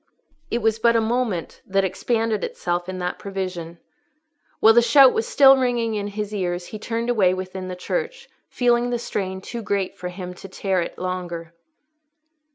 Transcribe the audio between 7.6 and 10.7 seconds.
the church, feeling the strain too great for him to